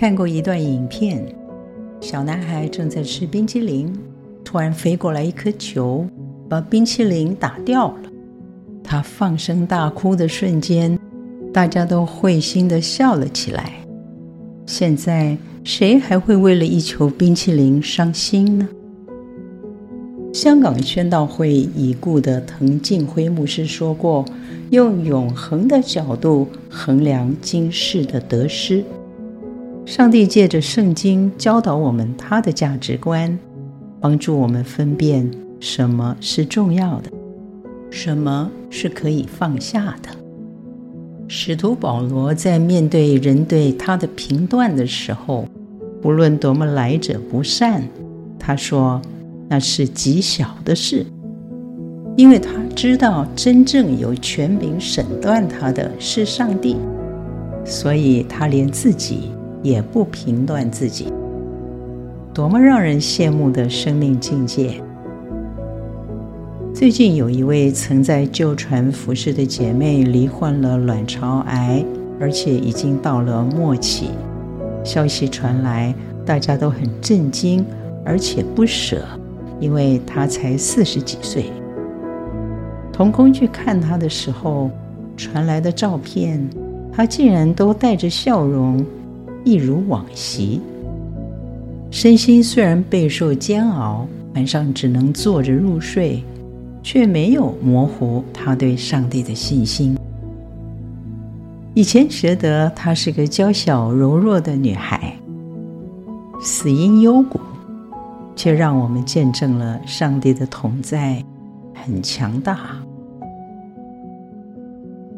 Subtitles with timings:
[0.00, 1.22] 看过一段影片，
[2.00, 3.94] 小男孩正在吃冰淇淋，
[4.42, 6.06] 突然飞过来一颗球，
[6.48, 8.10] 把冰淇淋打掉了。
[8.82, 10.98] 他放声大哭的瞬间，
[11.52, 13.74] 大家都会心地笑了起来。
[14.64, 18.66] 现在谁还会为了一球冰淇淋伤心呢？
[20.32, 24.24] 香港宣道会已故的滕敬辉牧师说过
[24.72, 28.82] ：“用永恒的角度衡量今世的得失。”
[29.90, 33.36] 上帝借着圣经教导我们他的价值观，
[33.98, 37.10] 帮助我们分辨什么是重要的，
[37.90, 40.08] 什么是可以放下的。
[41.26, 45.44] 使徒保罗在面对人对他的评断的时候，
[46.04, 47.82] 无论多么来者不善，
[48.38, 49.02] 他说
[49.48, 51.04] 那是极小的事，
[52.16, 56.76] 因为他知道真正有权柄审断他的是上帝，
[57.64, 59.32] 所以他连自己
[59.62, 61.12] 也不评断自己。
[62.32, 64.80] 多么让人羡慕的生命境界！
[66.72, 71.84] 最近有一位曾在旧船服侍的姐妹罹患了卵巢癌，
[72.20, 74.10] 而且已经到了末期。
[74.84, 75.92] 消息传来，
[76.24, 77.66] 大家都很震惊，
[78.04, 79.02] 而且不舍，
[79.58, 81.46] 因为她才四十几岁。
[82.92, 84.70] 同工去看她的时候，
[85.16, 86.48] 传来的照片，
[86.92, 88.82] 她竟然都带着笑容，
[89.44, 90.60] 一如往昔。
[91.90, 96.22] 身心虽然备受煎熬，晚上只能坐着入睡。
[96.82, 99.98] 却没有模糊他对上帝的信心。
[101.74, 105.14] 以前觉得她是个娇小柔弱的女孩，
[106.40, 107.38] 死因幽谷，
[108.34, 111.22] 却让我们见证了上帝的同在
[111.74, 112.58] 很强大。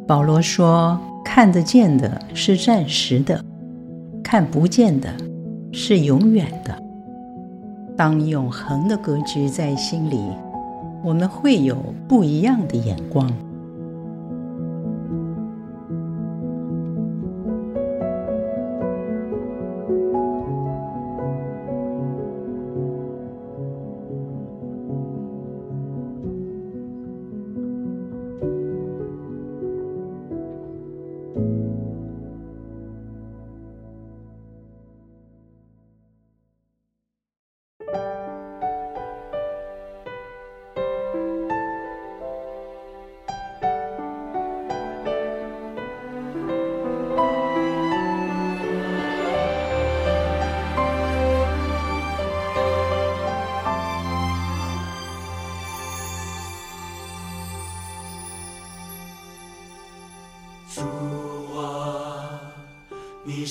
[0.04, 3.42] 保罗说：“看得见的是暂时的，
[4.32, 5.14] 看不见的
[5.74, 6.82] 是永远的。
[7.94, 10.18] 当永恒的格局在心里。”
[11.02, 11.76] 我们会有
[12.06, 13.28] 不一样的眼光。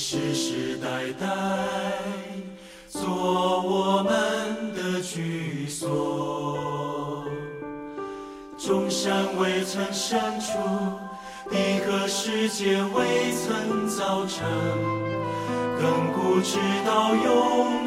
[0.03, 1.27] 世世代代
[2.89, 7.23] 做我们的居所，
[8.57, 10.57] 众山未曾删除，
[11.51, 14.43] 一个世界未曾造成，
[15.79, 17.80] 亘古直到永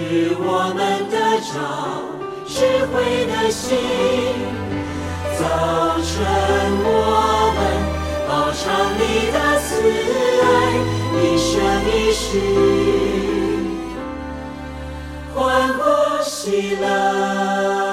[0.00, 0.80] 是我们
[1.10, 1.52] 的照
[2.46, 2.56] 智
[2.86, 3.76] 慧的心，
[5.38, 5.44] 早
[6.00, 6.10] 晨
[6.82, 6.88] 我
[7.54, 7.58] 们
[8.26, 8.64] 饱尝
[8.96, 9.00] 你
[9.30, 9.68] 的慈
[10.42, 10.48] 爱，
[11.20, 11.48] 一生
[11.86, 12.24] 一世
[15.34, 15.38] 欢
[15.74, 15.78] 呼
[16.24, 17.89] 喜乐。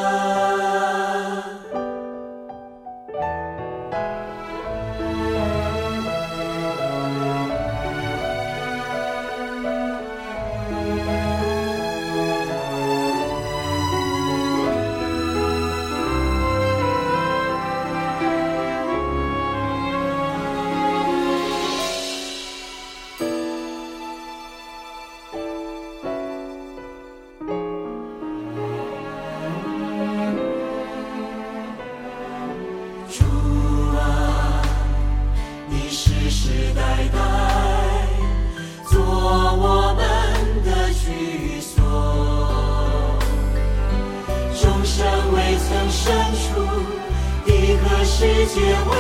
[48.19, 48.94] 世界未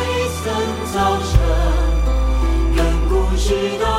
[0.43, 0.45] 曾
[0.93, 1.27] 造成，
[2.75, 2.77] 亘
[3.09, 3.49] 古之
[3.79, 3.96] 道。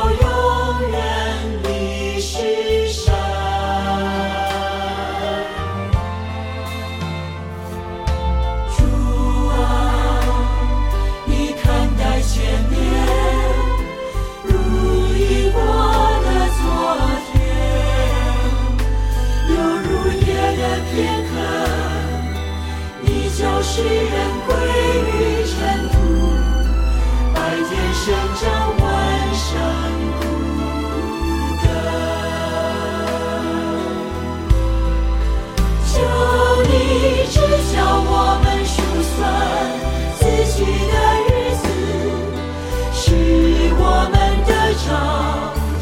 [43.80, 43.82] 我
[44.12, 44.14] 们
[44.46, 44.50] 的
[44.84, 44.86] 掌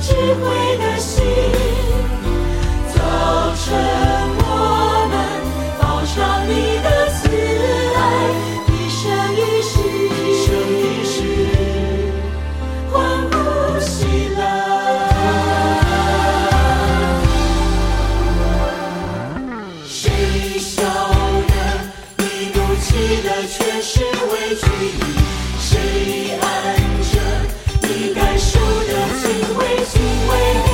[0.01, 0.45] 智慧
[0.79, 1.15] 的心
[2.95, 2.97] 早
[3.57, 3.65] 晨
[4.39, 4.45] 我
[5.11, 5.15] 们
[5.81, 6.15] 报上
[6.47, 6.53] 你
[6.83, 7.19] 的慈
[7.97, 7.99] 爱
[8.69, 9.03] 一生
[9.35, 9.75] 一世。
[10.09, 10.47] 一生
[10.79, 11.15] 一世。
[12.93, 12.95] 欢
[13.31, 13.35] 呼
[13.81, 13.95] 喜
[14.37, 14.41] 乐
[19.85, 21.53] 谁笑着
[22.19, 22.23] 你
[22.53, 24.65] 丢弃的全是委屈
[25.59, 26.26] 谁
[27.89, 28.93] 你感受的，
[29.23, 30.66] 敬畏，敬畏。